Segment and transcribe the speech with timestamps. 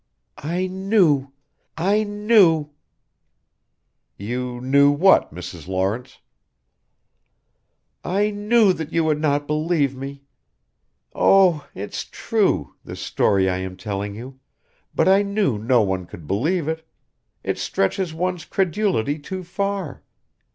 [0.39, 1.31] "I knew
[1.77, 2.71] I knew"
[4.31, 5.67] "You knew what, Mrs.
[5.67, 6.17] Lawrence?"
[8.03, 10.23] "I knew that you would not believe me.
[11.13, 11.67] Oh!
[11.75, 14.39] it's true this story I am telling you.
[14.95, 16.83] But I knew no one could believe it
[17.43, 20.01] it stretches one's credulity too far.